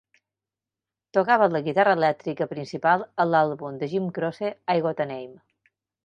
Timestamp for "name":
5.13-5.37